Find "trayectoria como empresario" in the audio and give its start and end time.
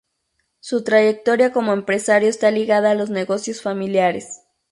0.83-2.27